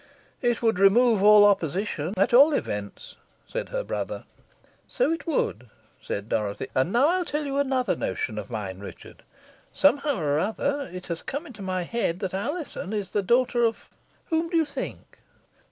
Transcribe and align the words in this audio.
"It 0.41 0.63
would 0.63 0.79
remove 0.79 1.21
all 1.21 1.45
opposition, 1.45 2.15
at 2.17 2.33
all 2.33 2.53
events," 2.53 3.17
said 3.45 3.69
her 3.69 3.83
brother. 3.83 4.23
"So 4.87 5.11
it 5.11 5.27
would," 5.27 5.69
said 6.01 6.27
Dorothy; 6.27 6.69
"and 6.73 6.91
now 6.91 7.09
I'll 7.09 7.23
tell 7.23 7.45
you 7.45 7.59
another 7.59 7.95
notion 7.95 8.39
of 8.39 8.49
mine, 8.49 8.79
Richard. 8.79 9.21
Somehow 9.71 10.15
or 10.17 10.39
other, 10.39 10.89
it 10.91 11.05
has 11.05 11.21
come 11.21 11.45
into 11.45 11.61
my 11.61 11.83
head 11.83 12.17
that 12.21 12.33
Alizon 12.33 12.93
is 12.93 13.11
the 13.11 13.21
daughter 13.21 13.63
of 13.63 13.85
whom 14.31 14.49
do 14.49 14.57
you 14.57 14.65
think?" 14.65 15.19